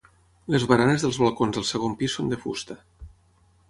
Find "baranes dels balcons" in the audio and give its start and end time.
0.71-1.59